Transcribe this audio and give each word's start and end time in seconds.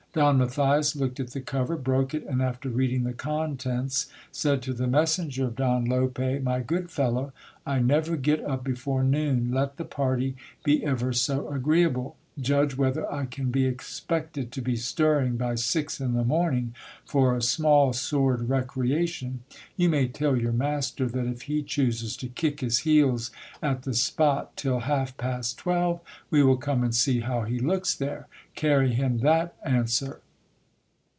Don 0.13 0.39
Matthias 0.39 0.93
looked 0.93 1.21
at 1.21 1.29
the 1.29 1.39
cover, 1.39 1.77
broke 1.77 2.13
it, 2.13 2.25
and 2.27 2.41
after 2.41 2.67
reading 2.67 3.05
the 3.05 3.13
contents, 3.13 4.07
said 4.29 4.61
to 4.63 4.73
the 4.73 4.85
messenger 4.85 5.45
of 5.45 5.55
Don 5.55 5.85
Lope— 5.85 6.19
My 6.43 6.59
good 6.59 6.91
fellow, 6.91 7.31
I 7.65 7.79
never 7.79 8.17
get 8.17 8.43
up 8.43 8.61
before 8.61 9.05
noon, 9.05 9.51
let 9.53 9.77
the 9.77 9.85
party 9.85 10.35
be 10.65 10.83
ever 10.83 11.13
so 11.13 11.47
agreeable; 11.47 12.17
judge 12.39 12.77
whether 12.77 13.11
I 13.11 13.25
can 13.25 13.51
be 13.51 13.65
expected 13.65 14.53
to 14.53 14.61
be 14.61 14.77
stirring 14.77 15.35
by 15.35 15.55
six 15.55 15.99
in 15.99 16.13
the 16.13 16.23
morning 16.23 16.73
for 17.05 17.35
a 17.35 17.41
small 17.41 17.91
sword 17.91 18.47
re 18.49 18.63
creation. 18.65 19.41
You 19.75 19.89
may 19.89 20.07
tell 20.07 20.37
your 20.37 20.53
master, 20.53 21.07
that 21.09 21.25
if 21.27 21.43
he 21.43 21.61
chooses 21.61 22.15
to 22.17 22.29
kick 22.29 22.61
his 22.61 22.79
heels 22.79 23.31
at 23.61 23.81
the 23.83 23.93
spot 23.93 24.55
till 24.55 24.79
half 24.79 25.17
past 25.17 25.59
twelve, 25.59 25.99
we 26.31 26.41
will 26.41 26.57
come 26.57 26.83
and 26.85 26.95
see 26.95 27.19
how 27.19 27.41
he 27.43 27.59
looks 27.59 27.93
there— 27.93 28.27
carry 28.55 28.93
him 28.93 29.19
that 29.19 29.53
answer. 29.63 30.21